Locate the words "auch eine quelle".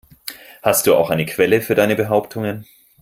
0.95-1.61